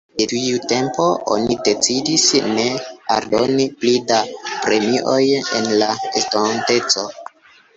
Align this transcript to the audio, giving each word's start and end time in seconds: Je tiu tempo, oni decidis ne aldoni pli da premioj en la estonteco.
Je 0.19 0.25
tiu 0.29 0.59
tempo, 0.69 1.03
oni 1.33 1.57
decidis 1.67 2.25
ne 2.55 2.65
aldoni 3.17 3.67
pli 3.83 3.93
da 4.13 4.19
premioj 4.65 5.21
en 5.59 5.71
la 5.83 5.91
estonteco. 6.23 7.07